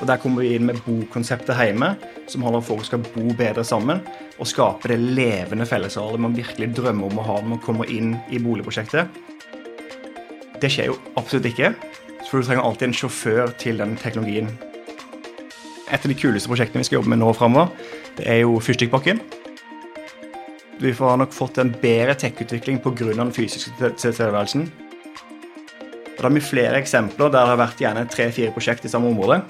[0.00, 1.94] Og Der kommer vi inn med bokonseptet hjemme,
[2.26, 4.02] som handler om folk skal bo bedre sammen
[4.38, 8.16] og skape det levende fellesarealet man virkelig drømmer om å ha når man kommer inn
[8.30, 9.06] i boligprosjektet.
[10.60, 11.74] Det skjer jo absolutt ikke,
[12.26, 14.50] for du trenger alltid en sjåfør til den teknologien.
[15.92, 17.70] Et av de kuleste prosjektene vi skal jobbe med nå framover,
[18.18, 19.20] det er jo Fyrstikkbakken.
[20.80, 23.12] Vi har nok fått en bedre tech-utvikling pga.
[23.14, 24.66] den fysiske tilstedeværelsen.
[26.16, 29.42] Da har vi flere eksempler der det har vært gjerne tre-fire prosjekt i samme område.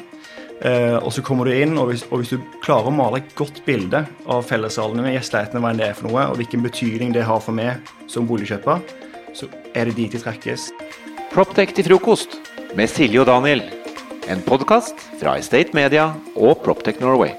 [0.63, 3.35] Eh, og så kommer du inn, og hvis, og hvis, du klarer å male et
[3.39, 7.15] godt bilde av fellessalene med gjestelighetene, hva enn det er for noe, og hvilken betydning
[7.15, 8.85] det har for meg som boligkjøper,
[9.35, 10.69] så er det dit de trekkes.
[11.35, 12.39] Proptech til frokost
[12.79, 13.65] med Silje og Daniel.
[14.31, 17.35] En podkast fra Estate Media og Proptech Norway.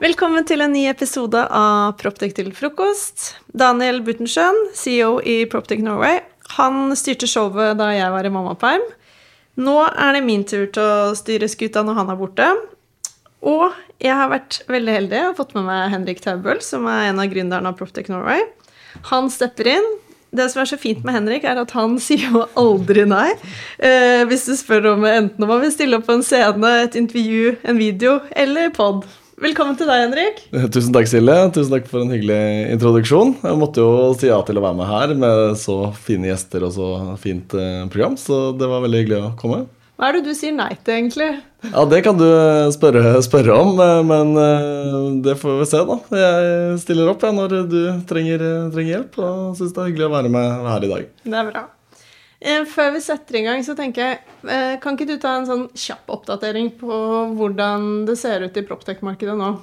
[0.00, 3.32] Velkommen til en ny episode av Proptech til frokost.
[3.56, 6.20] Daniel Buttensjøen, CEO i Proptech Norway.
[6.56, 8.84] Han styrte showet da jeg var i mammaperm.
[9.56, 12.48] Nå er det min tur til å styre skuta når han er borte.
[13.46, 13.70] Og
[14.02, 17.30] jeg har vært veldig heldig og fått med meg Henrik Taubøl, som er en av
[17.32, 18.42] gründerne av Proptech Norway.
[19.12, 19.88] Han stepper inn.
[20.36, 23.30] Det som er så fint med Henrik, er at han sier jo aldri nei.
[23.78, 26.98] Eh, hvis du spør om enten om han vil stille opp på en scene, et
[26.98, 29.06] intervju, en video eller pod.
[29.36, 30.38] Velkommen til deg, Henrik.
[30.72, 31.34] Tusen takk, Silje.
[31.52, 33.34] Tusen takk for en hyggelig introduksjon.
[33.44, 35.74] Jeg måtte jo si ja til å være med her med så
[36.06, 36.86] fine gjester og så
[37.20, 39.58] fint eh, program, så det var veldig hyggelig å komme.
[40.00, 41.28] Hva er det du sier nei til, egentlig?
[41.68, 42.24] Ja, Det kan du
[42.72, 44.98] spørre, spørre om, eh, men eh,
[45.28, 46.00] det får vi se, da.
[46.22, 50.14] Jeg stiller opp ja, når du trenger, trenger hjelp, og syns det er hyggelig å
[50.16, 51.08] være med her i dag.
[51.28, 51.66] Det er bra.
[52.40, 55.46] Eh, før vi setter i gang, så tenker jeg eh, Kan ikke du ta en
[55.48, 56.98] sånn kjapp oppdatering på
[57.38, 59.54] hvordan det ser ut i proptech-markedet nå?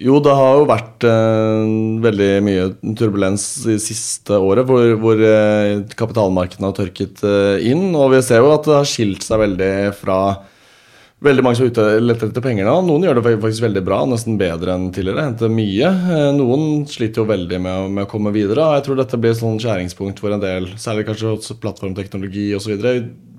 [0.00, 5.82] Jo, det har jo vært eh, veldig mye turbulens det siste året, hvor, hvor eh,
[5.92, 7.90] kapitalmarkedene har tørket eh, inn.
[7.92, 10.16] Og vi ser jo at det har skilt seg veldig fra
[11.24, 12.74] veldig mange som er ute leter etter penger nå.
[12.86, 15.26] Noen gjør det faktisk veldig bra, nesten bedre enn tidligere.
[15.28, 15.90] Henter mye.
[16.16, 18.64] Eh, noen sliter jo veldig med, med, å komme videre.
[18.64, 22.50] og Jeg tror dette blir et sånn skjæringspunkt for en del, særlig kanskje også plattformteknologi
[22.56, 22.86] osv.,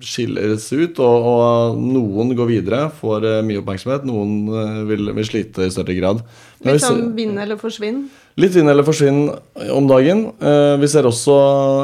[0.01, 1.01] skilles ut.
[1.01, 4.05] Og, og, noen går videre, får eh, mye oppmerksomhet.
[4.09, 6.25] Noen eh, vil, vil slite i større grad.
[6.65, 8.05] Litt sånn vinn eller forsvinn?
[8.39, 9.25] Litt vinn eller forsvinn
[9.75, 10.21] om dagen.
[10.39, 11.33] Eh, vi ser også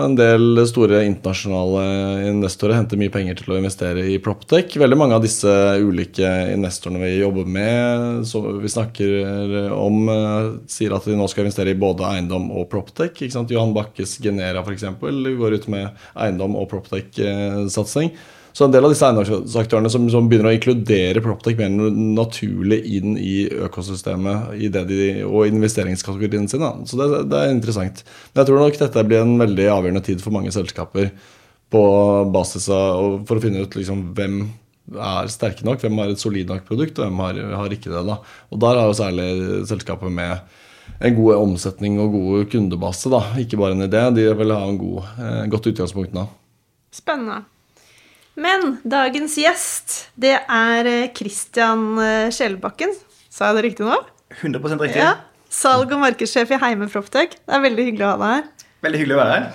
[0.05, 1.81] en del store internasjonale
[2.29, 4.77] investorer hente mye penger til å investere i Proptech.
[4.79, 5.51] Veldig mange av disse
[5.83, 11.43] ulike investorene vi jobber med, som vi snakker om, eh, sier at de nå skal
[11.43, 13.19] investere i både eiendom og Proptech.
[13.27, 14.87] Johan Bakkes Genera f.eks.
[15.01, 18.15] går ut med eiendom og Proptech-satsing.
[18.57, 23.13] Så en del av disse eiendomsaktørene som, som, begynner å inkludere Proptech mer naturlig inn
[23.21, 26.71] i økosystemet i de, og investeringskategoriene sine.
[26.89, 28.01] Så det, det, er interessant.
[28.31, 31.11] Men jeg tror nok dette blir en veldig avgjørende tid for mange selskaper
[31.69, 31.81] på
[32.33, 34.39] basis av for å finne ut liksom, hvem
[35.05, 38.01] er sterke nok, hvem har et solid nok produkt, og hvem har, har ikke det.
[38.07, 38.15] da.
[38.49, 39.27] Og Der har jo særlig
[39.69, 43.13] selskaper med en god omsetning og god kundebase.
[43.13, 44.01] da, Ikke bare en idé.
[44.17, 46.25] De vil ha en god, eh, godt utgangspunkt nå.
[46.95, 47.43] Spennende.
[48.37, 51.97] Men dagens gjest, det er eh, Christian
[52.33, 52.93] Skjelbakken.
[53.33, 53.97] Sa jeg det riktig nå?
[54.37, 55.01] 100% riktig.
[55.01, 55.15] Ja.
[55.53, 57.37] Salg- og markedssjef i Heime Proptech.
[57.39, 58.67] Det er veldig hyggelig å ha deg her.
[58.85, 59.47] Veldig hyggelig å være her.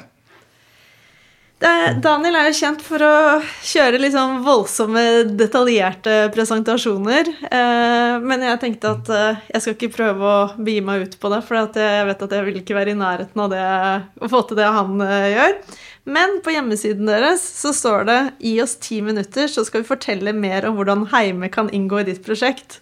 [1.62, 3.16] Daniel er jo kjent for å
[3.62, 5.02] kjøre liksom voldsomme,
[5.38, 7.28] detaljerte presentasjoner.
[7.46, 9.10] Eh, men jeg tenkte at
[9.52, 12.48] jeg skal ikke prøve å begi meg ut på det, for jeg vet at jeg
[12.48, 13.62] vil ikke være i nærheten av det,
[14.18, 15.56] å få til det han gjør.
[16.18, 20.34] Men på hjemmesiden deres så står det 'Gi oss ti minutter, så skal vi fortelle
[20.34, 22.80] mer om hvordan Heime kan inngå i ditt prosjekt'.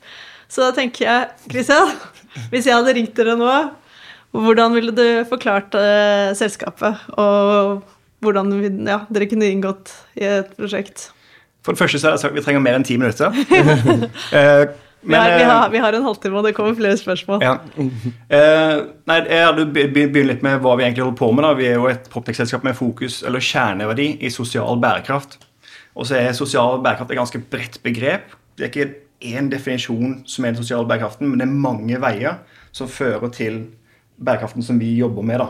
[0.49, 1.93] Så da tenker jeg, Christian,
[2.51, 3.55] hvis jeg hadde ringt dere nå,
[4.33, 5.75] hvordan ville du forklart
[6.39, 6.97] selskapet?
[7.19, 7.83] Og
[8.21, 8.53] hvordan
[8.87, 11.09] ja, dere kunne inngått i et prosjekt?
[11.65, 13.35] For det første så har jeg sagt vi trenger mer enn ti minutter.
[14.37, 14.71] uh,
[15.03, 17.41] Men, vi, har, vi, har, vi, har, en halvtime, og det kommer flere spørsmål.
[17.41, 17.55] Ja.
[17.81, 21.47] Eh, nei, Jeg hadde begynt litt med hva vi egentlig holder på med.
[21.47, 21.53] da.
[21.57, 25.39] Vi er jo et proptech-selskap med fokus, eller kjerneverdi i sosial bærekraft.
[25.97, 28.37] Og så er sosial bærekraft et ganske bredt begrep.
[28.59, 28.91] Det er ikke
[29.33, 32.37] én definisjon som er den sosiale bærekraften, men det er mange veier
[32.77, 33.63] som fører til
[34.21, 35.41] bærekraften som vi jobber med.
[35.41, 35.49] da.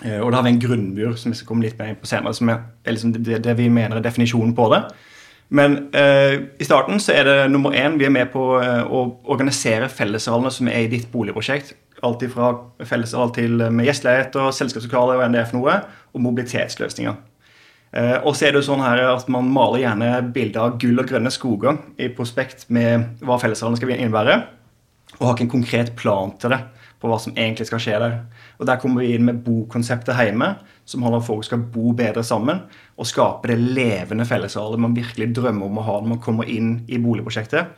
[0.00, 2.08] Eh, og da har vi en grunnmur som vi skal komme litt mer inn på
[2.08, 4.84] senere, som er, liksom det, det vi mener er definisjonen på det.
[5.52, 9.04] Men eh, i starten så er det nummer én vi er med på eh, å
[9.34, 11.74] organisere fellessalene som er i ditt boligprosjekt.
[12.02, 12.54] Alt fra
[12.88, 15.76] fellessal til eh, med gjesteleiligheter, selskapslokaler og NDF noe,
[16.12, 17.20] og mobilitetsløsninger.
[17.92, 21.04] Eh, og så er det jo sånn her at Man maler gjerne bilder av gull
[21.04, 24.38] og grønne skoger i prospekt med hva fellessalene skal innebære,
[25.18, 26.62] og har ikke en konkret plan til det
[27.02, 28.18] på hva som egentlig skal skje der.
[28.60, 30.54] Og Der kommer vi inn med bokonseptet hjemme,
[30.86, 32.62] som handler om folk skal bo bedre sammen
[32.96, 36.76] og skape det levende fellesskapet man virkelig drømmer om å ha når man kommer inn
[36.88, 37.74] i boligprosjektet.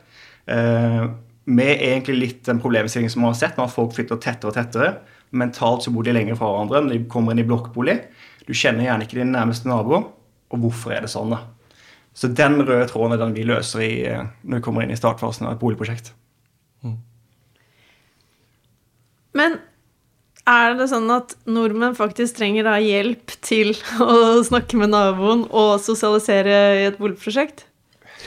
[0.47, 1.05] Eh,
[1.45, 4.93] med egentlig litt den problemstillingen som man har sett, at folk flytter tettere og tettere.
[5.37, 7.99] Mentalt så bor de lenger fra hverandre når de kommer inn i blokkbolig.
[8.49, 10.03] Du kjenner gjerne ikke din nærmeste nabo.
[10.53, 11.33] Og hvorfor er det sånn?
[11.35, 11.43] da?
[12.15, 14.99] Så den røde tråden er den vi løser i, eh, når vi kommer inn i
[15.01, 16.13] startfasen av et boligprosjekt.
[19.35, 19.59] Men
[20.49, 23.73] er det sånn at nordmenn faktisk trenger da hjelp til
[24.05, 27.67] å snakke med naboen og sosialisere i et boligprosjekt?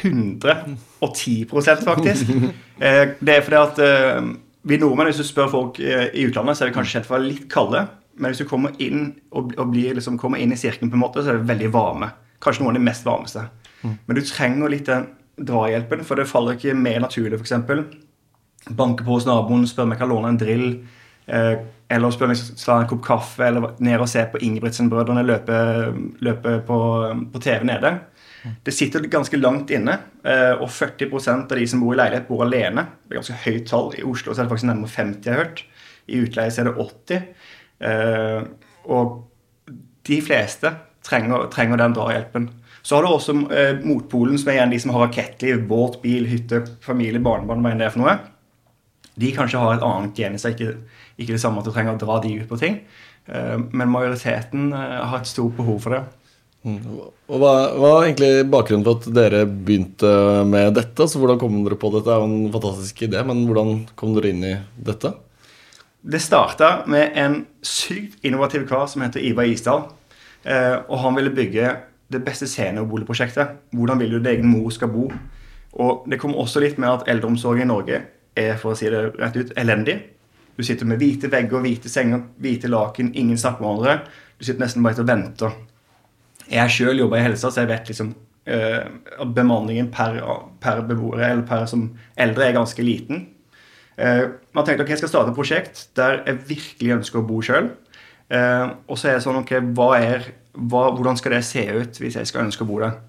[0.01, 1.47] 110
[1.85, 2.33] faktisk.
[2.77, 4.27] Eh, Det er fordi at eh,
[4.67, 7.15] vi nordmenn, hvis du spør folk eh, i utlandet, så er vi kanskje kjent for
[7.15, 7.85] å være litt kalde.
[8.17, 11.23] Men hvis du kommer inn og, blir, liksom, kommer inn i sirkelen, på en måte,
[11.23, 12.11] så er det veldig varme.
[12.43, 13.45] Kanskje noen av de mest varmeste.
[13.81, 15.05] Men du trenger litt den
[15.37, 17.53] drahjelpen, for det faller ikke mer naturlig, f.eks.
[18.77, 20.65] Banke på hos naboen, spørre om jeg kan låne en drill.
[21.27, 21.55] Eh,
[21.91, 25.23] eller spørre om jeg skal ta en kopp kaffe, eller ned og se på Ingebrigtsen-brødrene
[25.27, 25.57] løpe,
[26.23, 26.79] løpe på,
[27.33, 27.93] på TV nede.
[28.63, 32.45] Det sitter ganske langt inne, eh, og 40% av de som bor i leilighet, bor
[32.45, 32.85] alene.
[33.03, 33.89] Det er ganske høyt tall.
[33.97, 35.63] I Oslo så er det faktisk nærmere 50, jeg har hørt.
[36.07, 37.25] I utleie så er det 80.
[37.87, 38.45] Eh,
[38.95, 39.73] og
[40.07, 40.71] de fleste
[41.07, 42.47] trenger, trenger den drahjelpen.
[42.87, 43.33] Så har du også
[43.83, 47.81] motpolen, som er igjen de som har rakettliv, båt, bil, hytte, familie, barnebarn, hva enn
[47.81, 48.15] det er for noe.
[49.17, 51.97] De kanskje har et annet gen i seg, ikke, ikke det samme at du trenger
[51.97, 52.79] å dra de ut på ting.
[53.27, 56.03] Eh, men majoriteten eh, har et stort behov for det.
[56.67, 60.09] Og hva, er egentlig bakgrunnen for at dere begynte
[60.47, 60.99] med dette?
[60.99, 62.07] Altså, hvordan kom dere på dette?
[62.09, 64.55] Det er jo en fantastisk idé, men hvordan kom dere inn i
[64.89, 65.13] dette?
[66.07, 69.87] Det starta med en sykt innovativ kar som heter Ivar Isdal.
[70.47, 71.71] Eh, og han ville bygge
[72.13, 73.57] det beste seniorboligprosjektet.
[73.75, 75.09] Hvordan vil du at egen mor skal bo?
[75.77, 78.03] Og det kom også litt med at eldreomsorgen i Norge
[78.37, 79.97] er for å si det rett ut, elendig.
[80.57, 84.21] Du sitter med hvite vegger, hvite senger, hvite laken, ingen snakker med hverandre.
[84.37, 85.57] Du sitter nesten bare og venter.
[86.47, 88.13] Jeg sjøl jobber i helsa, så jeg vet liksom
[88.47, 88.85] eh,
[89.21, 90.19] at bemanningen per,
[90.63, 93.27] per beboere eller per som eldre er ganske liten.
[93.97, 97.39] Uh, man tenkte ok, jeg skal starte et prosjekt der jeg virkelig ønsker å bo
[97.41, 97.71] sjøl.
[98.29, 101.97] Uh, og så er det sånn ok, hva er, hva, hvordan skal det se ut
[101.97, 102.99] hvis jeg skal ønske å bo der?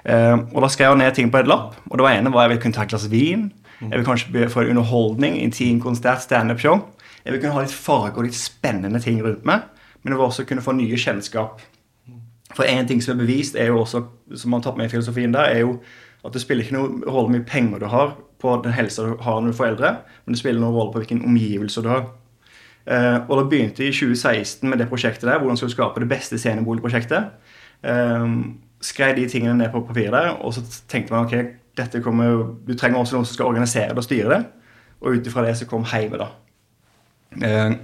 [0.00, 1.76] Uh, og da skrev jeg ned ting på et lapp.
[1.90, 3.50] Og det var ene var jeg ville kunne ta et glass vin.
[3.80, 6.82] Jeg vil kanskje få underholdning, intim konsert, standup-show.
[7.24, 9.66] Jeg vil kunne ha litt farge og litt spennende ting rundt meg.
[10.02, 11.62] Men jeg vil også kunne få nye kjennskap.
[12.56, 14.02] For en ting som er bevist, er jo også,
[14.34, 15.78] som man har tatt med i filosofien der, er jo
[16.24, 19.14] at det spiller ikke noen rolle hvor mye penger du har på den helsa du
[19.24, 19.92] har når du får eldre,
[20.24, 22.08] men det spiller noen rolle på hvilken omgivelse du har.
[22.86, 26.10] Eh, og da begynte i 2016 med det prosjektet der, hvordan skal du skape det
[26.10, 27.30] beste sceneboligprosjektet.
[27.84, 28.26] Eh,
[28.80, 33.00] skrev de tingene ned på papiret og så tenkte man ok, dette kommer, du trenger
[33.00, 34.42] også noen som skal organisere det og styre det.
[35.00, 36.28] Og ut ifra det så kom Heive, da.
[37.40, 37.74] Eh,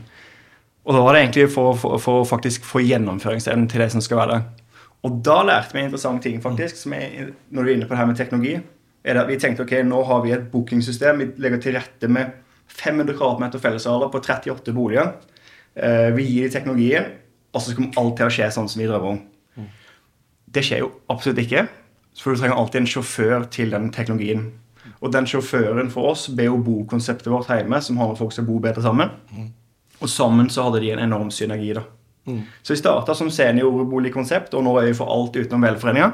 [0.87, 4.03] og da var det egentlig for, for, for å faktisk få gjennomføringsevnen til det som
[4.05, 4.65] skal være der.
[5.07, 7.95] Og da lærte vi en interessant ting, faktisk, som er, når du er inne på
[7.95, 8.57] det her med teknologi.
[9.05, 11.19] er det at Vi tenkte ok, nå har vi et bookingsystem.
[11.19, 12.33] Vi legger til rette med
[12.67, 15.13] 500 kvadratmeter fellesarealer på 38 boliger.
[15.77, 17.11] Eh, vi gir dem teknologien,
[17.53, 19.21] og så kommer alt til å skje sånn som vi drømmer om.
[20.57, 21.67] Det skjer jo absolutt ikke.
[22.23, 24.53] For du trenger alltid en sjåfør til den teknologien.
[25.01, 28.47] Og den sjåføren for oss ble jo bokonseptet vårt hjemme, som handler om folk som
[28.47, 29.13] bor bedre sammen.
[30.01, 31.73] Og sammen så hadde de en enorm synergi.
[31.75, 31.83] da.
[32.63, 36.11] Så vi starta som seniorboligkonsept, og nå er vi for alt utenom velforeninga.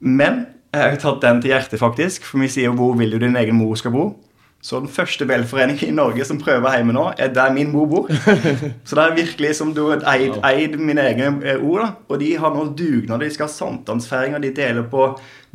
[0.00, 2.24] Men jeg har jo tatt den til hjertet, faktisk.
[2.24, 4.16] For vi sier jo 'Hvor vil du din egen mor skal bo?'
[4.62, 8.10] Så den første velforeningen i Norge som prøver hjemme nå, er der min mor bor.
[8.86, 11.82] Så det er virkelig som du har eid, eid mine egne eh, ord.
[11.82, 11.88] da.
[12.06, 15.08] Og de har nå dugnad, de skal ha sankthansfeiringer, de deler på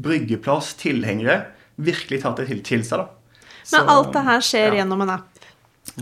[0.04, 1.40] bryggeplass, tilhengere.
[1.80, 3.48] Virkelig tatt det til, til seg, da.
[3.72, 4.82] Men alt det her skjer ja.
[4.82, 5.50] gjennom en app.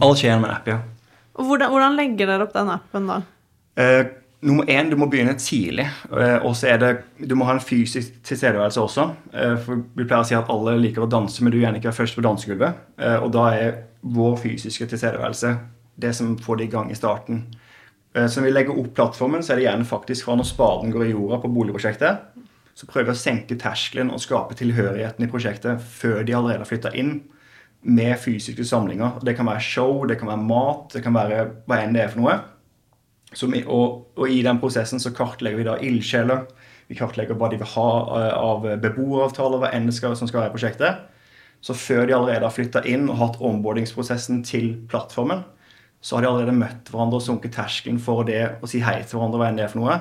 [0.01, 0.81] Alt skjer gjennom en app, ja.
[1.35, 3.21] Og hvordan, hvordan legger dere opp den appen da?
[3.85, 4.01] Eh,
[4.45, 5.87] nummer én, du må begynne tidlig.
[6.11, 6.91] Eh, og så er det
[7.29, 9.09] Du må ha en fysisk tilstedeværelse også.
[9.33, 11.81] Eh, for Vi pleier å si at alle liker å danse, men du vil gjerne
[11.81, 12.81] ikke være først på dansegulvet.
[12.99, 15.57] Eh, og da er vår fysiske tilstedeværelse
[15.99, 17.45] det som får det i gang i starten.
[18.15, 21.03] Så når vi legger opp plattformen, så er det gjerne faktisk fra når spaden går
[21.03, 22.19] i jorda på boligprosjektet.
[22.75, 26.69] Så prøver vi å senke terskelen og skape tilhørigheten i prosjektet før de allerede har
[26.69, 27.17] flytta inn
[27.83, 29.19] med fysiske samlinger.
[29.23, 32.13] Det kan være show, det kan være mat, det kan være hva enn det er
[32.13, 32.37] for noe.
[33.35, 36.45] Som og, og i den prosessen så kartlegger vi da ildsjeler.
[36.87, 37.89] Vi kartlegger hva de vil ha
[38.19, 41.03] eh, av beboeravtaler, hva enn skal, som skal være i prosjektet.
[41.65, 45.43] Så før de allerede har flytta inn og hatt ombordingsprosessen til plattformen,
[46.05, 49.17] så har de allerede møtt hverandre og sunket terskelen for det å si hei til
[49.17, 49.95] hverandre, hva enn det er for noe.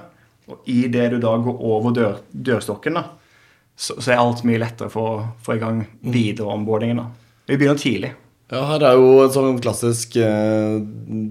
[0.53, 3.07] Og i det du da går over dør, dørstokken, da,
[3.75, 7.01] så, så er alt mye lettere for å få i gang videre ombordingen.
[7.01, 7.09] da.
[7.49, 8.13] Vi begynner tidlig.
[8.53, 10.75] Ja, her er jo et sånn klassisk eh,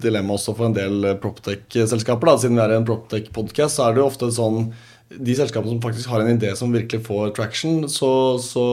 [0.02, 2.32] dilemma også for en del Proptech-selskaper.
[2.32, 4.72] da, Siden vi er i en Proptech-podkast, så er det jo ofte sånn
[5.14, 8.10] de selskapene som faktisk har en idé som virkelig får traction, så,
[8.42, 8.64] så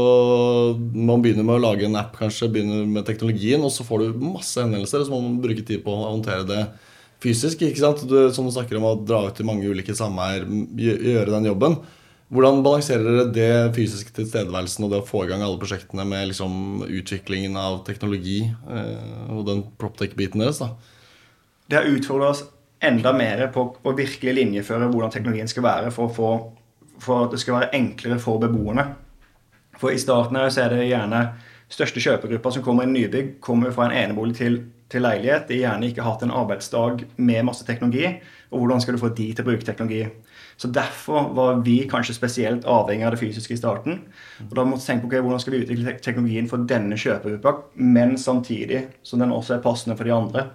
[0.79, 4.23] man begynner med å lage en app, kanskje, begynner med teknologien, og så får du
[4.25, 6.63] masse henvendelser, og så må man bruke tid på å håndtere det
[7.21, 7.67] fysisk.
[7.67, 8.07] ikke sant?
[8.09, 10.49] Du, som du snakker om å dra ut til mange ulike sameier,
[10.81, 11.77] gjøre den jobben.
[12.31, 16.29] Hvordan balanserer dere det fysiske tilstedeværelsen og det å få i gang alle prosjektene med
[16.31, 20.61] liksom utviklingen av teknologi eh, og den proptech-biten deres?
[20.63, 20.71] da?
[21.67, 22.45] Det har utfordra oss
[22.81, 26.31] enda mer på å virkelig linjeføre hvordan teknologien skal være for, få,
[27.03, 28.87] for, at det skal være enklere for beboerne.
[29.81, 31.25] For i starten her så er det gjerne
[31.71, 35.49] største kjøpegruppa som kommer i nybygg, kommer fra en enebolig til, til leilighet.
[35.51, 38.21] De gjerne ikke hatt en arbeidsdag med masse teknologi.
[38.51, 40.05] Og hvordan skal du få de til å bruke teknologi?
[40.61, 44.01] Så Derfor var vi kanskje spesielt avhengig av det fysiske i starten.
[44.49, 47.55] Og da måtte vi tenke på okay, hvordan skal vi utvikle teknologien for denne kjøpergruppa,
[47.75, 50.49] men samtidig som den også er passende for de andre.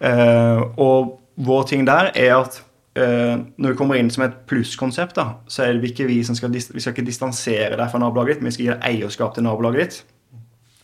[0.00, 2.60] Uh, og vår ting der er at
[2.98, 6.54] uh, når vi kommer inn som et plusskonsept, så er det ikke vi som skal,
[6.54, 9.46] vi skal ikke distansere deg fra nabolaget ditt, men vi skal gi deg eierskap til
[9.46, 10.00] nabolaget ditt.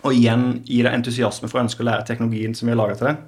[0.04, 2.98] Og igjen gi deg entusiasme for å ønske å lære teknologien som vi har laga
[3.00, 3.22] til deg.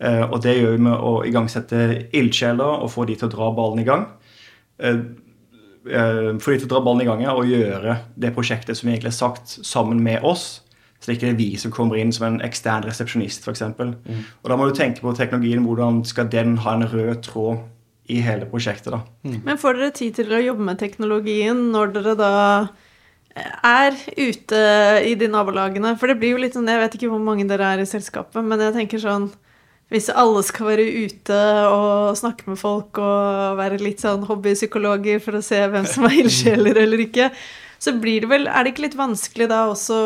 [0.00, 1.80] Uh, og det gjør vi med å igangsette
[2.16, 4.06] ildsjeler og få de til å dra ballen i gang.
[4.80, 5.00] Eh,
[5.92, 9.12] eh, de til å dra ballen i gang og gjøre det prosjektet som vi egentlig
[9.12, 10.62] har sagt, sammen med oss.
[11.00, 13.62] Så det er vi som kommer inn som en ekstern resepsjonist, f.eks.
[13.72, 14.24] Mm.
[14.42, 15.64] Og da må du tenke på teknologien.
[15.64, 17.62] Hvordan skal den ha en rød tråd
[18.10, 19.00] i hele prosjektet, da.
[19.24, 19.40] Mm.
[19.46, 22.32] Men får dere tid til å jobbe med teknologien når dere da
[23.64, 24.60] er ute
[25.06, 25.94] i de nabolagene?
[25.96, 28.42] For det blir jo litt sånn Jeg vet ikke hvor mange dere er i selskapet,
[28.44, 29.30] men jeg tenker sånn
[29.90, 35.38] hvis alle skal være ute og snakke med folk og være litt sånn hobbypsykologer for
[35.38, 37.30] å se hvem som er ildsjeler eller ikke,
[37.80, 39.98] så blir det vel Er det ikke litt vanskelig da også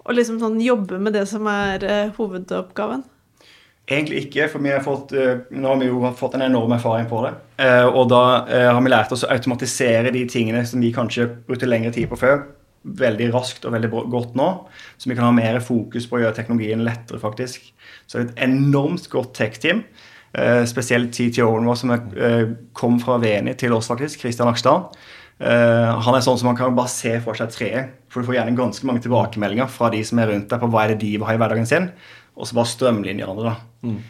[0.00, 3.02] å liksom sånn jobbe med det som er uh, hovedoppgaven?
[3.90, 7.10] Egentlig ikke, for vi har fått, uh, nå har vi jo fått en enorm erfaring
[7.10, 7.34] på det.
[7.60, 11.68] Uh, og da har vi lært oss å automatisere de tingene som vi kanskje brukte
[11.68, 12.46] lengre tid på før
[12.84, 14.48] veldig raskt og veldig godt nå.
[14.96, 17.72] Så vi kan ha mer fokus på å gjøre teknologien lettere, faktisk.
[18.08, 19.84] Så et enormt godt tech-team.
[20.32, 24.20] Eh, spesielt TTO-en vår som er, eh, kom fra Veni til oss, faktisk.
[24.20, 24.94] Kristian Akstad
[25.40, 27.92] Eh, han er sånn som man kan bare se for seg treet.
[28.12, 30.84] For du får gjerne ganske mange tilbakemeldinger fra de som er rundt deg på hva
[30.84, 31.88] er det de vil ha i hverdagen sin.
[32.36, 33.54] Og så bare strømlinjer det.
[33.88, 34.00] Mm.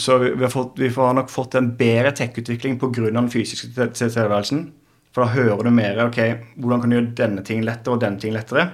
[0.00, 3.10] Så vi, vi, har fått, vi, har nok fått en bedre tech-utvikling pga.
[3.10, 4.62] den fysiske tilstedeværelsen.
[5.12, 6.18] For da hører du mer ok,
[6.56, 8.68] hvordan kan du gjøre denne ting lettere og denne ting lettere.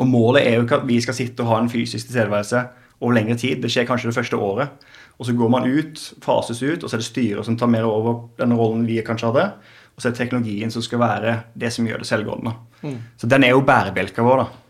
[0.00, 2.64] Og målet er jo ikke at vi skal sitte og ha en fysisk tilstedeværelse
[3.00, 3.62] over lengre tid.
[3.62, 4.84] Det skjer kanskje det første året.
[5.18, 7.86] Og så går man ut, fases ut, og så er det styret som tar mer
[7.86, 9.46] over den rollen vi kanskje hadde.
[9.94, 12.54] Og så er det teknologien som skal være det som gjør det selvgående.
[12.82, 12.98] Mm.
[13.20, 14.63] Så den er jo bærebjelka vår, da.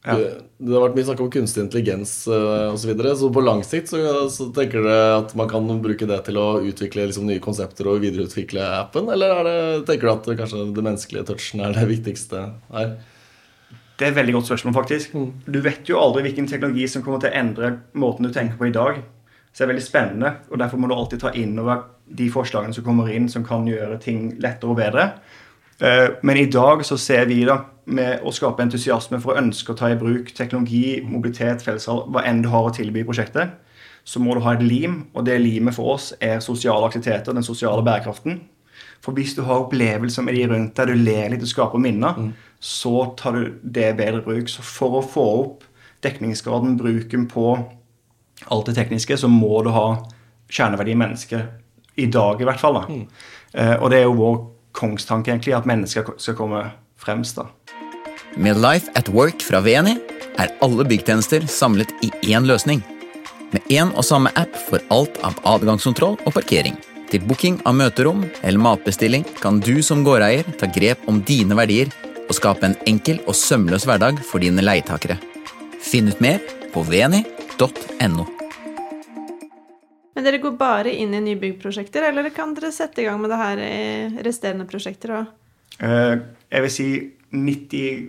[0.00, 0.14] Ja.
[0.16, 2.78] Det, det, har vært mye snakk om kunstig intelligens uh, eh, osv.
[2.80, 4.00] Så, videre, så på lang sikt så,
[4.32, 8.00] så, tenker dere at man kan bruke det til å utvikle liksom, nye konsepter og
[8.00, 9.10] videreutvikle appen?
[9.12, 9.56] Eller det,
[9.90, 12.94] tenker du at kanskje det menneskelige touchen er det viktigste her?
[14.00, 15.12] Det er et veldig godt spørsmål, faktisk.
[15.12, 15.30] Mm.
[15.44, 18.70] Du vet jo aldri hvilken teknologi som kommer til å endre måten du tenker på
[18.70, 19.02] i dag.
[19.52, 22.72] Så det er veldig spennende, og derfor må du alltid ta inn over de forslagene
[22.72, 25.10] som kommer inn, som kan gjøre ting lettere og bedre.
[25.80, 29.72] Uh, men i dag så ser vi da med å skape entusiasme for å ønske
[29.72, 33.56] å ta i bruk teknologi, mobilitet, fellesskap, hva enn du har å tilby i prosjektet,
[34.04, 35.02] så må du ha et lim.
[35.14, 38.40] Og det limet for oss er sosiale aktiviteter, den sosiale bærekraften.
[39.04, 42.16] For hvis du har opplevelser med de rundt deg, du ler litt du skaper minner,
[42.16, 42.30] mm.
[42.60, 44.48] så tar du det bedre bruk.
[44.52, 45.66] Så for å få opp
[46.04, 47.54] dekningsgraden, bruken på
[48.48, 49.86] alt det tekniske, så må du ha
[50.50, 51.58] kjerneverdi i mennesket.
[52.00, 52.78] I dag, i hvert fall.
[52.78, 52.86] da.
[52.88, 53.04] Mm.
[53.56, 54.36] Uh, og det er jo vår
[54.76, 56.64] kongstanke, egentlig, at mennesker skal komme
[57.00, 57.36] fremst.
[57.36, 57.46] da.
[58.36, 59.96] Med Life at Work fra VNI
[60.38, 62.82] er alle byggtjenester samlet i én løsning.
[63.50, 66.76] Med én og samme app for alt av adgangskontroll og parkering.
[67.10, 71.90] Til booking av møterom eller matbestilling kan du som gårdeier ta grep om dine verdier
[72.28, 75.18] og skape en enkel og sømløs hverdag for dine leietakere.
[75.82, 76.38] Finn ut mer
[76.70, 78.28] på veni.no.
[80.20, 83.38] Men dere går bare inn i nybyggprosjekter, eller kan dere sette i gang med det
[83.40, 85.30] her i resterende prosjekter òg?
[85.80, 86.20] Uh,
[86.52, 86.88] jeg vil si
[87.32, 88.02] 90,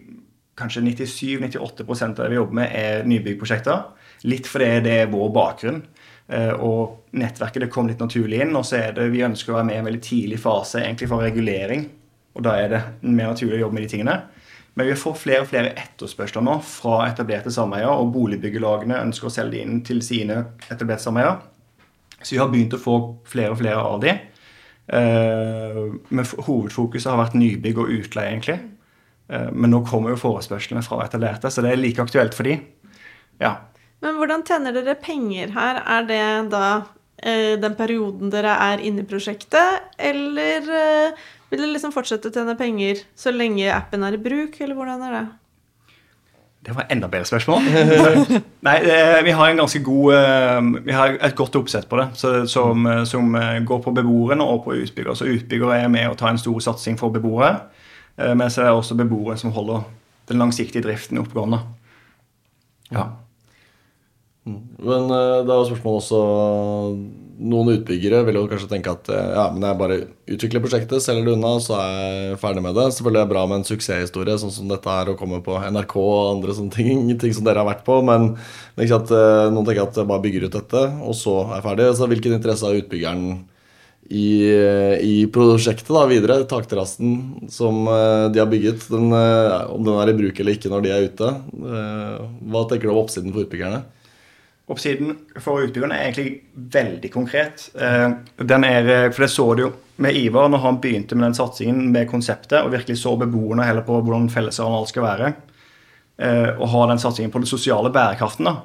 [0.60, 3.86] kanskje 97-98% av det vi jobber med, er nybyggprosjekter.
[4.28, 5.80] Litt fordi det er vår bakgrunn.
[6.28, 8.52] Eh, og nettverket det kom litt naturlig inn.
[8.60, 11.08] Og så er det vi ønsker å være med i en veldig tidlig fase egentlig
[11.14, 11.88] for regulering.
[12.36, 14.18] Og da er det mer naturlig å jobbe med de tingene.
[14.76, 19.34] Men vi får flere og flere etterspørsler nå fra etablerte sameier, og boligbyggelagene ønsker å
[19.34, 21.40] selge det inn til sine etablerte sameier.
[22.22, 22.98] Så vi har begynt å få
[23.30, 24.14] flere og flere av de.
[24.92, 28.60] Eh, men hovedfokuset har vært nybygg og utleie, egentlig.
[29.32, 32.58] Eh, men nå kommer jo forespørslene fra etablerte, så det er like aktuelt for de.
[33.42, 33.56] Ja.
[34.02, 35.82] Men hvordan tjener dere penger her?
[35.98, 36.24] Er det
[36.54, 36.66] da
[37.24, 40.66] eh, den perioden dere er inne i prosjektet, eller
[41.52, 45.08] vil dere liksom fortsette å tjene penger så lenge appen er i bruk, eller hvordan
[45.08, 45.28] er det?
[46.66, 47.64] Det var enda bedre spørsmål.
[48.68, 52.08] Nei, eh, vi har en ganske god eh, Vi har et godt oppsett på det,
[52.50, 53.34] som, eh, som
[53.66, 55.18] går på beboerne og på utbygger.
[55.18, 57.56] Så utbygger er med å ta en stor satsing for beboere,
[58.38, 59.88] mens det er også beboere som holder
[60.30, 61.64] den langsiktige driften oppegående.
[62.92, 63.08] Ja.
[64.46, 66.20] Men da det er jo spørsmål også
[67.42, 69.96] Noen utbyggere vil jo kanskje tenke at eh, ja, men jeg bare
[70.30, 72.84] utvikler prosjektet, selger det unna, så er jeg ferdig med det.
[72.94, 75.96] Selvfølgelig er det bra med en suksesshistorie, sånn som dette her å komme på NRK
[75.98, 77.98] og andre sånne ting, ting som dere har vært på.
[78.06, 78.36] Men
[78.78, 81.88] at eh, noen tenker at jeg bare bygger ut dette, og så er jeg ferdig.
[81.98, 83.26] Så hvilken interesse har utbyggeren
[84.12, 84.28] i,
[85.02, 90.12] i prosjektet da videre, takterrassen som eh, de har bygget, den, eh, om den er
[90.12, 91.32] i bruk eller ikke når de er ute.
[91.32, 93.82] Eh, Hva tenker du om oppsiden for utbyggerne?
[94.70, 97.70] Oppsiden for utbyggerne er egentlig veldig konkret.
[97.76, 101.30] Eh, Den er, eh, for det så du jo med Ivar når han begynte med
[101.30, 105.34] den satsingen med konseptet, og virkelig så beboerne heller på hvordan fellesareal skal være,
[106.20, 108.62] eh, og ha den satsingen på den sosiale bærekraften, da,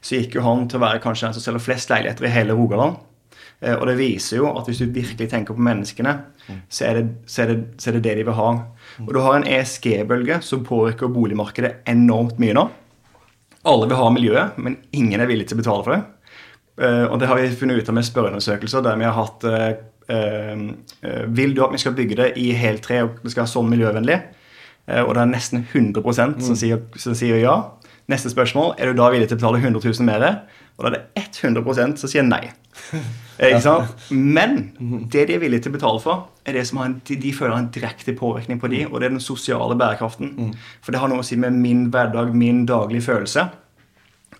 [0.00, 2.52] så gikk jo han til å være kanskje den som selger flest leiligheter i hele
[2.52, 2.96] Rogaland.
[3.60, 6.14] Og det viser jo at hvis du virkelig tenker på menneskene,
[6.70, 8.64] så er det så er det, så er det, det de vil ha.
[9.04, 12.70] Og du har en ESG-bølge som påvirker boligmarkedet enormt mye nå.
[13.68, 16.02] Alle vil ha miljøet, men ingen er villig til å betale for det.
[16.80, 19.72] Eh, og det har vi funnet ut av med spørreundersøkelser der vi har hatt eh,
[20.14, 23.68] eh, Vil du at vi skal bygge det i heltre og det skal være sånn
[23.72, 24.20] miljøvennlig?
[24.90, 27.52] Og det er nesten 100 som sier, som sier ja.
[28.10, 30.24] Neste spørsmål er du da villig til å betale 100 000 mer.
[30.80, 32.46] Og da er det 100 som sier nei.
[33.40, 34.02] Eh, Ikke sant?
[34.12, 34.58] Men
[35.08, 37.54] det de er villige til å betale for, er det som har en, de, føler
[37.56, 40.50] en direkte påvirkning på de, og det er den sosiale bærekraften.
[40.84, 43.46] For det har noe å si med min hverdag, min daglige følelse.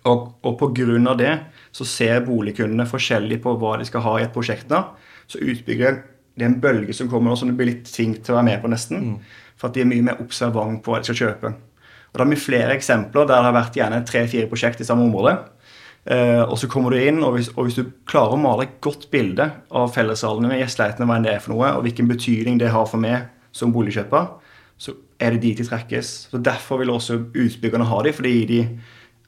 [0.05, 1.31] Og, og av det
[1.73, 4.69] så ser boligkundene forskjellig på hva de skal ha i et prosjekt.
[4.69, 4.83] nå.
[5.25, 6.03] Så utbygger
[6.37, 8.47] det er en bølge som kommer nå som du blir litt tvunget til å være
[8.47, 9.15] med på nesten.
[9.59, 11.51] For at de er mye mer observant på hva de skal kjøpe.
[12.11, 15.05] Og Da har vi flere eksempler der det har vært gjerne tre-fire prosjekt i samme
[15.07, 15.35] område.
[16.05, 18.79] Eh, og så kommer du inn, og hvis, og hvis du klarer å male et
[18.81, 22.71] godt bilde av fellessalene, gjesteleilighetene, hva enn det er for noe, og hvilken betydning det
[22.73, 24.31] har for meg som boligkjøper,
[24.81, 26.09] så er det de trekkes.
[26.31, 28.61] Så Derfor vil også utbyggerne ha de, for det gir de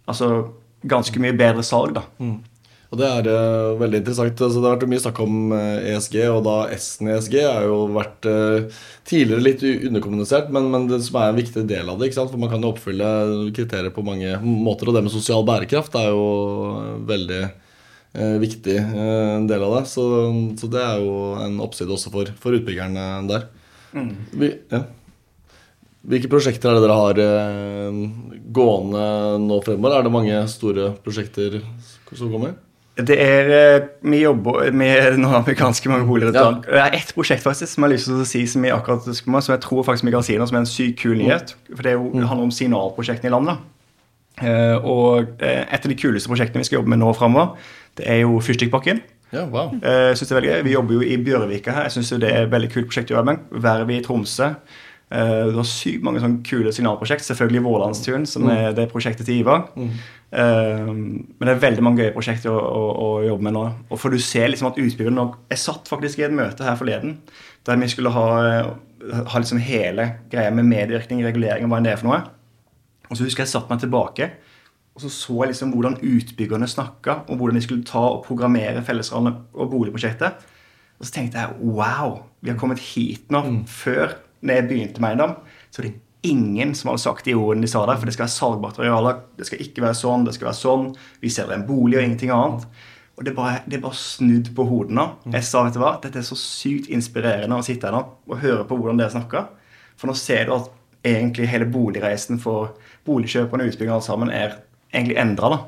[0.10, 0.32] altså,
[0.90, 1.94] ganske mye bedre salg.
[2.00, 2.08] da.
[2.94, 4.42] Og Det er uh, veldig interessant.
[4.46, 7.66] Altså, det har vært mye snakk om eh, ESG, og da S-en i ESG har
[7.66, 11.98] jo vært uh, tidligere litt underkommunisert, men, men det som er en viktig del av
[11.98, 12.12] det.
[12.14, 13.08] For man kan jo oppfylle
[13.58, 16.28] kriterier på mange måter, og det med sosial bærekraft er jo
[17.10, 19.88] veldig uh, viktig en del av det.
[19.90, 20.06] Så,
[20.62, 23.48] så det er jo en oppside også for, for utbyggerne der.
[24.38, 24.84] Vi, ja.
[26.14, 27.20] Hvilke prosjekter er det dere har
[28.54, 29.10] gående
[29.48, 29.98] nå fremover?
[29.98, 31.58] Er det mange store prosjekter
[32.12, 32.54] som kommer?
[32.96, 36.34] Det er, eh, Vi jobber med ganske mange boliger.
[36.34, 36.52] Ja.
[36.62, 39.06] Det er ett prosjekt faktisk som jeg har lyst til å si som, jeg akkurat
[39.08, 41.56] med, som jeg tror faktisk vi kan si noe som er en sykt kul nyhet.
[41.74, 43.58] For Det jo, det handler om signalprosjektene i landet.
[44.42, 47.58] Eh, og eh, Et av de kuleste prosjektene vi skal jobbe med nå framover,
[47.98, 49.02] det er jo Fyrstikkpakken.
[49.34, 49.72] Ja, wow.
[50.14, 50.64] Synes det er veldig gøy.
[50.64, 51.88] Vi jobber jo i Bjørvika her.
[51.88, 53.40] Jeg synes det er et veldig kult prosjekt å jobbe med.
[53.64, 54.52] Vervet i Tromsø.
[55.14, 57.26] Eh, Det var sykt mange sånne kule signalprosjekt.
[57.28, 59.68] Selvfølgelig Vårlandsturen, som er det prosjektet til Ivar.
[59.78, 63.66] Eh, Men det er veldig mange gøye prosjekter å, å, å jobbe med nå.
[63.92, 67.20] Og for du ser liksom at utbyggerne Jeg satt faktisk i et møte her forleden
[67.64, 68.24] der vi skulle ha,
[69.32, 72.24] ha liksom hele greia med medvirkning, regulering og hva enn det er for noe.
[73.10, 74.32] Og så husker jeg satt meg tilbake
[74.94, 78.84] og så så jeg liksom hvordan utbyggerne snakka og hvordan de skulle ta og programmere
[78.86, 80.44] fellesrollene og boligprosjektet.
[81.00, 83.42] Og så tenkte jeg wow, vi har kommet hit nå.
[83.66, 85.38] Før når jeg begynte med eiendom,
[85.72, 88.00] så var det ingen som hadde sagt de ordene de sa der.
[88.00, 89.22] For det skal være salgbart arealer.
[89.40, 90.90] Det skal ikke være sånn, det skal være sånn.
[91.24, 92.68] Vi selger en bolig og ingenting annet.
[93.14, 95.06] Og det er bare, det er bare snudd på hodet nå.
[95.36, 98.40] Jeg sa, vet du hva, dette er så sykt inspirerende å sitte her nå og
[98.42, 99.52] høre på hvordan dere snakker.
[100.00, 100.72] For nå ser du at
[101.06, 102.74] egentlig hele boligreisen for
[103.08, 104.58] boligkjøperne og utbyggerne alle sammen er
[104.94, 105.52] egentlig endra.
[105.54, 105.60] da.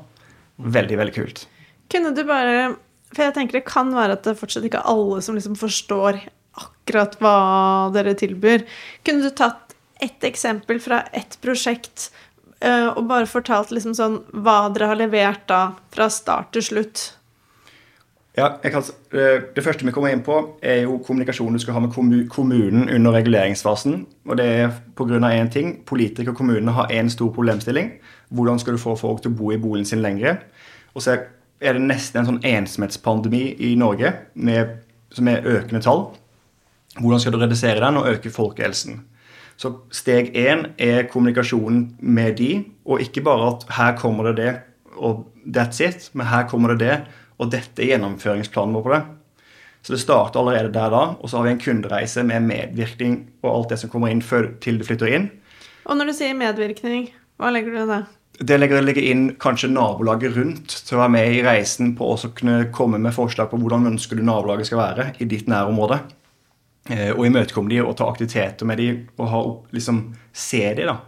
[0.56, 1.46] Veldig, veldig kult.
[1.92, 2.74] Kunne du bare
[3.12, 6.18] For jeg tenker det kan være at det fortsatt ikke er alle som liksom forstår
[6.56, 7.36] akkurat hva
[7.94, 8.66] dere tilbyr.
[9.06, 12.10] Kunne du tatt ett eksempel fra ett prosjekt
[12.60, 15.62] eh, og bare fortalt liksom sånn hva dere har levert da,
[15.94, 17.06] fra start til slutt?
[18.36, 21.80] Ja, kan, eh, Det første vi kommer inn på, er jo kommunikasjonen du skal ha
[21.80, 24.06] med kommunen under reguleringsfasen.
[24.28, 25.18] Og det er pga.
[25.18, 25.82] én ting.
[25.84, 27.92] Politikere og kommunene har én stor problemstilling.
[28.30, 30.38] Hvordan skal du få folk til å bo i boligen sin lengre?
[30.94, 31.18] Og så
[31.60, 36.10] er det nesten en sånn ensomhetspandemi i Norge med, som er økende tall.
[36.96, 39.02] Hvordan skal du redusere den og øke folkehelsen?
[39.56, 44.56] Så steg én er kommunikasjonen med de, og ikke bare at her kommer det det,
[44.96, 46.10] og that's it.
[46.12, 46.98] Men her kommer det det,
[47.38, 49.02] og dette er gjennomføringsplanen vår på det.
[49.86, 53.52] Så det starter allerede der da, og så har vi en kundereise med medvirkning og
[53.52, 55.28] alt det som kommer inn før, til du flytter inn.
[55.86, 58.00] Og når du sier medvirkning, hva legger du i det?
[58.36, 62.32] Det legger, legger inn kanskje nabolaget rundt til å være med i reisen på å
[62.36, 66.02] kunne komme med forslag på hvordan ønsker du nabolaget skal være i ditt nærområde.
[66.90, 69.42] Eh, og imøtekomme de og ta aktiviteter med de og ha,
[69.74, 71.00] liksom, se de da.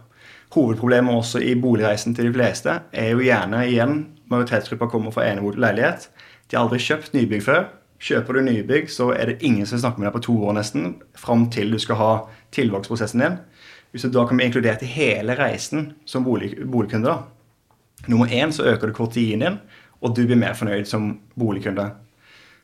[0.55, 5.61] Hovedproblemet også i boligreisen til de fleste er jo gjerne igjen majoritetsgruppa kommer fra enebolig
[5.61, 6.09] leilighet.
[6.49, 7.67] De har aldri kjøpt nybygg før.
[7.99, 10.93] Kjøper du nybygg, så er det ingen som snakker med deg på to år nesten,
[11.19, 12.11] fram til du skal ha
[12.55, 13.39] tilvalgsprosessen din.
[13.91, 18.07] Hvis du da kan bli inkludert i hele reisen som bolig, boligkunde, da.
[18.07, 19.57] Nummer én så øker du kvotien din,
[19.99, 21.89] og du blir mer fornøyd som boligkunde.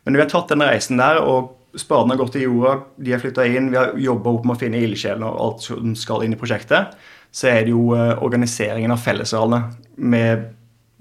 [0.05, 3.13] Men når vi har tatt den reisen der, og spaden har gått i jorda, de
[3.13, 6.25] har flytta inn, vi har jobba opp med å finne ildsjelen og alt som skal
[6.25, 6.95] inn i prosjektet,
[7.35, 9.61] så er det jo eh, organiseringen av fellesarealene
[10.11, 10.47] med,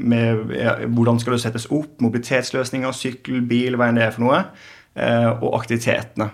[0.02, 4.26] med ja, hvordan skal det settes opp, mobilitetsløsninger, sykkel, bil, hva enn det er for
[4.26, 4.42] noe,
[4.98, 6.30] eh, og aktivitetene.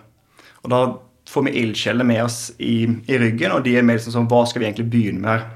[0.64, 0.82] Og da
[1.30, 4.44] får vi ildsjelene med oss i, i ryggen, og de er med liksom sånn Hva
[4.48, 5.48] skal vi egentlig begynne med her?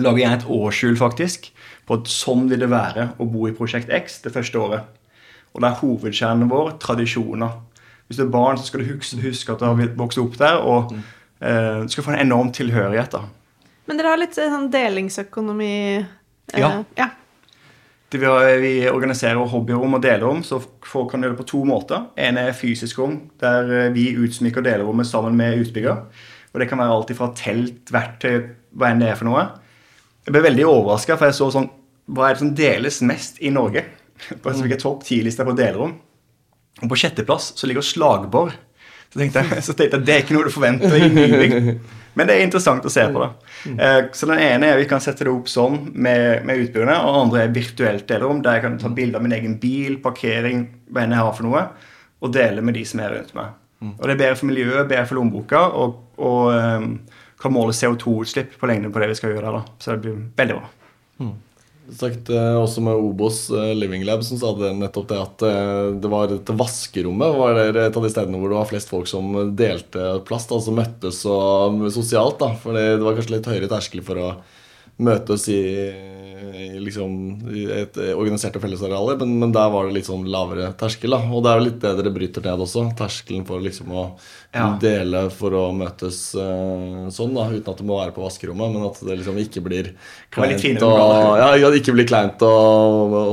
[0.00, 1.50] Lager gjerne et årshjul, faktisk,
[1.86, 4.98] på at sånn vil det være å bo i Prosjekt X det første året.
[5.50, 7.56] Og det er hovedkjernen vår tradisjoner.
[8.10, 10.56] Hvis du er barn, så skal du huske, huske at du har vokst opp der,
[10.66, 10.90] og
[11.38, 13.14] eh, du skal få en enorm tilhørighet.
[13.14, 13.20] da.
[13.86, 16.72] Men dere har litt sånn delingsøkonomi eh, Ja.
[16.98, 17.06] ja.
[18.10, 21.62] Det vi, har, vi organiserer hobbyrom og delerom, så folk kan gjøre det på to
[21.68, 22.08] måter.
[22.18, 26.02] En er fysisk rom, der eh, vi utsmykker delerommet sammen med utbygger.
[26.50, 28.40] Og Det kan være alt fra telt, verktøy,
[28.74, 29.46] hva enn det er for noe.
[30.26, 31.70] Jeg ble veldig overraska, for jeg så sånn
[32.10, 33.86] Hva er det som deles mest i Norge?
[34.42, 35.94] På en topp ti-liste på delerom.
[36.82, 38.52] Og på sjetteplass så ligger Slagborg.
[39.12, 41.56] Så tenkte, jeg, så tenkte jeg det er ikke noe du forventer i nybygg.
[42.18, 43.22] Men det er interessant å se på.
[43.22, 43.72] det.
[43.86, 47.12] Eh, Så den ene er vi kan sette det opp sånn med, med utbyggerne, og
[47.14, 50.64] den andre er virtuelt delerom, der jeg kan ta bilde av min egen bil, parkering,
[50.90, 51.62] hva enn jeg har for noe,
[52.20, 53.52] og dele med de som er rundt meg.
[53.94, 56.90] Og det er bedre for miljøet, bedre for lommeboka, og, og um,
[57.40, 59.60] kan måle CO2-utslipp på lengden på det vi skal gjøre der.
[59.62, 59.78] da.
[59.80, 60.68] Så det blir veldig bra.
[61.90, 65.86] Snakket eh, også med Obos eh, Living Lab, som sa det nettopp det at eh,
[66.02, 69.32] det var et vaskerommet var et av de stedene hvor det var flest folk som
[69.58, 72.38] delte plast, altså møttes og sosialt.
[72.42, 74.30] da, For det var kanskje litt høyere terskel for å
[75.00, 75.60] møtes i,
[76.50, 77.12] i liksom
[77.74, 81.12] et organiserte fellesarealer, men, men der var det litt sånn lavere terskel.
[81.14, 82.84] da, Og det er jo litt det dere bryter ned også.
[82.98, 84.04] Terskelen for liksom å
[84.52, 84.64] Ja.
[84.82, 88.86] dele for å møtes uh, sånn, da, uten at det må være på vaskerommet, men
[88.88, 89.92] at det liksom ikke blir
[90.34, 92.50] kleint finere og, ja, ikke blir kleint å,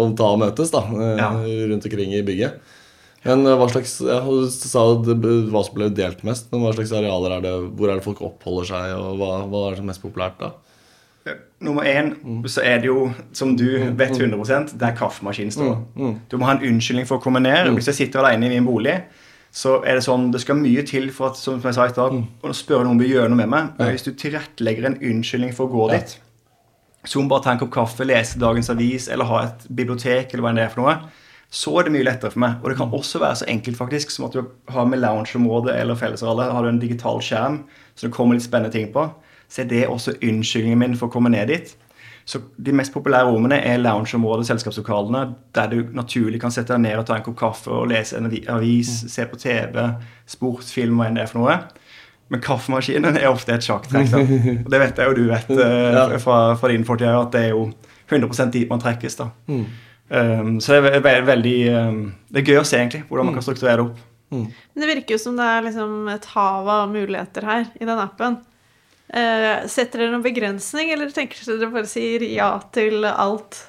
[0.03, 1.31] å ta og møtes da, eh, Ja.
[1.71, 2.59] rundt omkring i bygget.
[3.25, 6.93] Men eh, hva slags ja, Du sa hva som ble delt mest, men hva slags
[6.95, 9.87] arealer er det Hvor er det folk oppholder seg, og hva, hva er det som
[9.87, 10.51] er mest populært da?
[11.59, 12.11] Nummer én
[12.47, 13.65] så er det jo, som du
[13.97, 15.77] vet 100% der kaffemaskinen står.
[16.29, 17.71] Du må ha en unnskyldning for å komme ned.
[17.77, 18.99] Hvis jeg sitter alene i min bolig,
[19.57, 22.17] så er det sånn Det skal mye til for at som jeg sa i stad,
[22.43, 23.69] å spørre noen om å gjøre noe med meg.
[23.79, 26.17] Men hvis du tilrettelegger en unnskyldning for å gå dit,
[27.07, 30.51] som bare ta en kopp kaffe, lese dagens avis eller ha et bibliotek, eller hva
[30.51, 30.97] enn det er for noe,
[31.49, 32.57] så er det mye lettere for meg.
[32.61, 35.95] Og det kan også være så enkelt faktisk som at du har med loungeområde eller
[35.95, 37.61] fellesareale har du en digital skjerm
[37.95, 39.07] så det kommer litt spennende ting på.
[39.49, 41.75] Så er det også unnskyldningen min for å komme ned dit.
[42.27, 45.21] Så De mest populære rommene er loungeområdet, selskapslokalene,
[45.55, 48.27] der du naturlig kan sette deg ned og ta en kopp kaffe og lese en
[48.27, 49.77] avi- avis, se på TV,
[50.27, 51.55] sportsfilm, og enn det er for noe.
[52.27, 54.11] Men kaffemaskinen er ofte et sjakktrekk.
[54.65, 57.53] Og det vet jeg jo du vet uh, fra, fra din fortid, at det er
[57.53, 57.69] jo
[58.11, 59.15] 100% dit man trekkes.
[59.21, 59.29] da.
[59.47, 61.97] Um, så det er ve ve veldig um,
[62.31, 64.03] Det er gøy å se egentlig hvordan man kan strukturere det opp.
[64.35, 67.99] Men det virker jo som det er liksom et hav av muligheter her i den
[68.03, 68.37] appen.
[69.07, 73.61] Eh, setter dere noen begrensning, eller tenker dere bare sier ja til alt?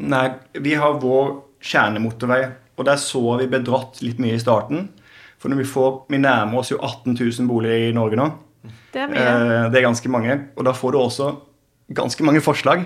[0.00, 0.26] Nei,
[0.60, 2.42] vi har vår kjernemotorvei,
[2.76, 4.90] og der så vi bedratt litt mye i starten.
[5.40, 8.28] For når vi får Vi nærmer oss jo 18 000 boliger i Norge nå.
[8.92, 9.22] Det er mye.
[9.22, 10.36] Eh, det er ganske mange.
[10.56, 11.30] Og da får du også
[11.92, 12.84] ganske mange forslag.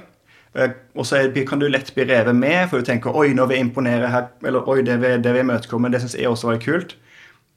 [0.56, 3.58] Eh, og så kan du lett bli revet med, for du tenker oi, nå vil
[3.58, 6.52] jeg imponere her, eller oi, det vil, det vil jeg imøtekomme, det syns jeg også
[6.52, 6.96] var kult.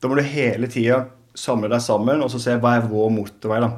[0.01, 1.05] Da må du hele tida
[1.37, 3.61] samle deg sammen og så se hva er vår motorvei.
[3.63, 3.71] da.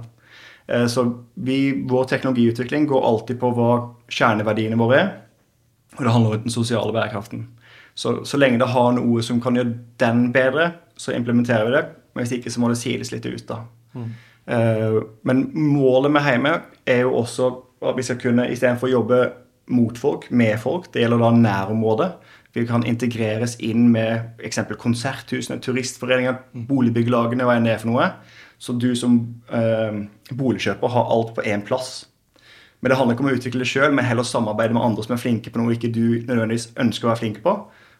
[0.71, 1.05] Eh, Så
[1.35, 3.71] vi, vår teknologiutvikling går alltid på hva
[4.11, 5.09] kjerneverdiene våre er,
[5.97, 7.47] og det handler om den sosiale bærekraften.
[7.95, 11.85] Så, så lenge det har noe som kan gjøre den bedre, så implementerer vi det.
[12.15, 13.61] Men hvis ikke, så må det siles litt ut, da.
[14.47, 16.53] Eh, men målet med Heime
[16.87, 19.21] er jo også at vi skal kunne, istedenfor å jobbe
[19.71, 22.11] mot folk, med folk, det gjelder da nærområdet.
[22.53, 26.35] Vi kan integreres inn med eksempel konserthusene, turistforeninger,
[26.67, 28.09] boligbyggelagene, hva enn det er for noe.
[28.61, 29.15] Så du som
[29.49, 30.03] eh,
[30.37, 32.05] boligkjøper har alt på én plass.
[32.81, 35.13] Men det handler ikke om å utvikle det sjøl, men heller samarbeide med andre som
[35.15, 37.53] er flinke på noe ikke du nødvendigvis ønsker å være flink på,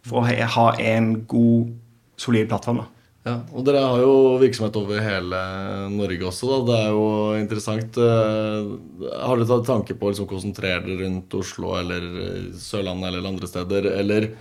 [0.10, 1.74] for å ha- en god,
[2.18, 2.82] solid plattform.
[2.84, 2.88] da.
[3.22, 5.42] Ja, og dere har jo virksomhet over hele
[5.94, 6.58] Norge også, da.
[6.72, 7.04] Det er jo
[7.38, 7.98] interessant.
[8.02, 8.72] Eh,
[9.22, 12.02] Har dere tatt tanke på å liksom konsentrere dere rundt Oslo eller
[12.58, 13.92] Sørlandet eller andre steder?
[14.02, 14.32] Eller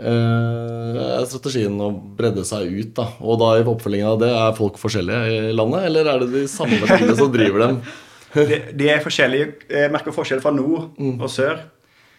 [0.00, 3.08] eh, er strategien å bredde seg ut, da?
[3.22, 5.86] Og da i oppfølgingen av det, er folk forskjellige i landet?
[5.90, 7.84] Eller er det de samme partiene som driver dem?
[8.34, 9.68] De, de er forskjellige.
[9.70, 11.60] Jeg merker forskjell fra nord og sør.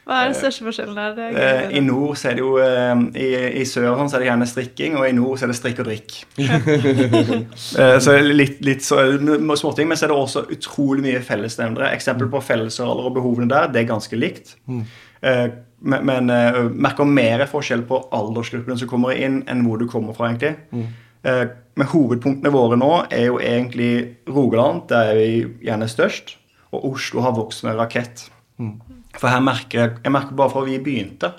[0.05, 1.17] Hva er den største forskjellen der?
[1.17, 1.77] Er Eh.
[1.77, 3.29] I nord så er det jo eh, I,
[3.61, 5.81] i sør sånn så er det gjerne strikking, og i nord så er det strikk
[5.81, 6.17] og drikk.
[7.75, 8.99] Eh, så litt, litt så,
[9.57, 11.89] småting, men så er det også utrolig mye fellesnevnere.
[11.97, 14.53] Eksempel på fellesarealer og behovene der, det er ganske likt.
[15.25, 15.47] Eh,
[15.85, 20.17] men men eh, merker mer forskjell på aldersgruppene som kommer inn, enn hvor du kommer
[20.17, 20.55] fra, egentlig.
[21.25, 21.45] Eh,
[21.75, 26.37] men hovedpunktene våre nå er jo egentlig Rogaland, der er vi gjerne størst,
[26.73, 28.27] og Oslo har vokst med rakett.
[29.19, 31.33] For her merker jeg, jeg merker bare fra vi begynte,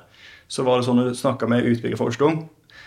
[0.48, 2.30] så var det sånn du snakka med utbygger for Oslo.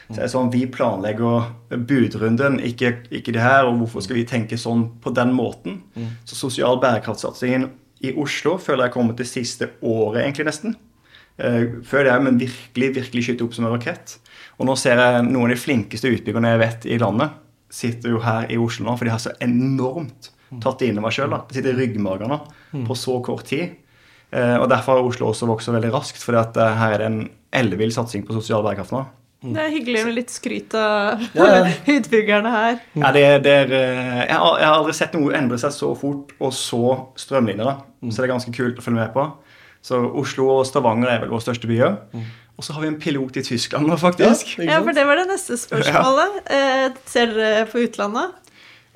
[0.09, 1.51] Så er det sånn, Vi planlegger
[1.85, 3.67] budrunden, ikke, ikke det her.
[3.69, 5.83] Og hvorfor skal vi tenke sånn på den måten?
[6.25, 7.67] Så sosial bærekraftsatsingen
[8.01, 10.75] i Oslo føler jeg kommer til siste året, egentlig nesten.
[11.39, 14.17] Eh, Før det, men virkelig virkelig skyte opp som en rakett.
[14.59, 17.37] Og nå ser jeg noen av de flinkeste utbyggerne jeg vet i landet,
[17.71, 20.31] sitter jo her i Oslo nå, for de har så enormt
[20.63, 21.35] tatt det inn over sjøl.
[21.47, 22.39] Det sitter i ryggmargene
[22.87, 23.77] på så kort tid.
[24.33, 27.21] Eh, og Derfor har Oslo også vokst veldig raskt, for her er det en
[27.55, 29.05] ellevill satsing på sosial bærekraft nå.
[29.39, 31.21] Det er hyggelig med litt skryt av
[31.95, 32.81] utbyggerne her.
[32.99, 35.93] Ja, det, det er, eh, jeg, har, jeg har aldri sett noe endre seg så
[35.95, 36.81] fort og så
[37.21, 37.77] strømlinjer.
[38.09, 39.23] Så det er ganske kult å følge med på.
[39.81, 41.97] Så Oslo og Stavanger er vel våre største byer.
[42.59, 44.57] Og så har vi en pilot i Tyskland nå, faktisk.
[44.59, 46.39] Ja, Ja, for det var det neste spørsmålet.
[46.51, 48.33] Eh, ser dere på utlandet?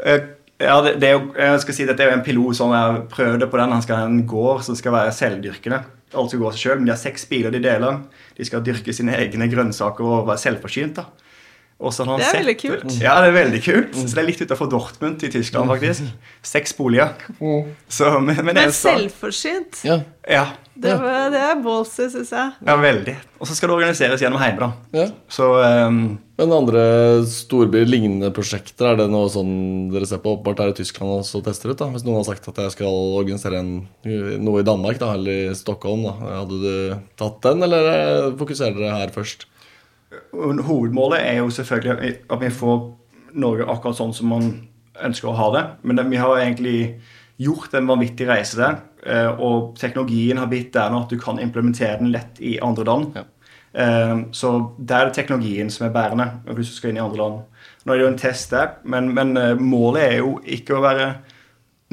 [0.06, 0.20] Eh,
[0.62, 3.08] Ja, det, det er jo, jeg skal si, Dette er jo en pilot som jeg
[3.12, 3.72] prøvde på den.
[3.74, 5.80] Han skal ha en gård som skal være selvdyrkende.
[6.14, 7.98] Alt skal gå av seg selv, men De har seks biler de deler.
[8.38, 10.96] De skal dyrke sine egne grønnsaker og være selvforsynt.
[10.96, 11.06] da.
[11.82, 13.02] Han Det er sett- veldig kult.
[13.02, 13.96] Ja, det er veldig kult.
[13.96, 16.04] Så det er litt utenfor Dortmund i Tyskland, faktisk.
[16.44, 17.10] Seks boliger.
[17.90, 22.54] Så, men, men Men selvforsynt, Ja, Ja, det, var, det er ballsy, syns jeg.
[22.66, 23.14] ja, veldig.
[23.38, 25.02] Og så skal det organiseres gjennom hjemme, da.
[25.04, 25.06] ja.
[25.30, 26.00] Så um,
[26.40, 26.84] Men andre
[27.30, 29.54] storbyer, lignende prosjekter, er det noe sånn
[29.94, 30.34] dere ser på?
[30.34, 31.78] Åpenbart er det Tyskland også tester ut.
[31.78, 33.74] da Hvis noen har sagt at jeg skal organisere en,
[34.42, 36.74] noe i Danmark da, eller i Stockholm, da hadde du
[37.22, 39.46] tatt den, eller eh, fokuserer dere her først?
[40.34, 42.82] Hovedmålet er jo selvfølgelig at vi får
[43.44, 44.50] Norge akkurat sånn som man
[45.02, 45.64] ønsker å ha det.
[45.86, 46.78] Men det, vi har egentlig
[47.42, 48.82] gjort en vanvittig reise der.
[49.06, 52.86] Eh, Og teknologien har blitt der nå at du kan implementere den lett i andre
[52.88, 53.16] land.
[53.16, 53.26] Ja.
[53.74, 57.22] Eh, Så der er det teknologien som er bærende hvis du skal inn i andre
[57.22, 57.40] land.
[57.84, 60.84] Nå er det jo en test der, men, men eh, målet er jo ikke å
[60.84, 61.14] være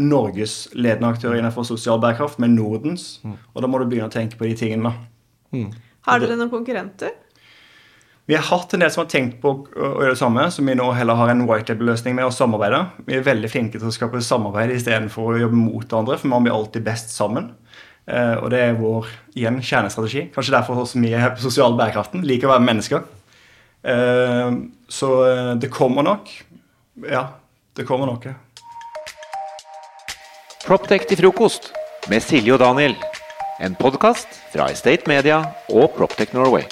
[0.00, 3.20] Norges ledende aktør innenfor sosial bærekraft, men Nordens.
[3.54, 4.94] Og da må du begynne å tenke på de tingene.
[5.52, 5.74] Mm.
[6.06, 7.10] Har dere noen konkurrenter?
[8.30, 10.76] Vi har hatt en del som har tenkt på å gjøre det samme, som vi
[10.78, 12.78] nå heller har en whitable-løsning med å samarbeide.
[13.08, 16.46] Vi er veldig flinke til å skape samarbeid istedenfor å jobbe mot andre, for man
[16.46, 17.48] blir alltid best sammen.
[18.06, 20.28] Eh, og det er vår igjen kjernestrategi.
[20.30, 22.22] Kanskje derfor også vi er på sosial bærekraften.
[22.22, 23.02] Liker å være mennesker.
[23.82, 24.54] Eh,
[25.00, 26.30] så eh, det kommer nok.
[27.10, 27.26] Ja,
[27.74, 28.38] det kommer noe.
[30.68, 31.72] Proptech til frokost
[32.06, 32.94] med Silje og Daniel.
[33.58, 36.70] En podkast fra Estate Media og Proptech Norway.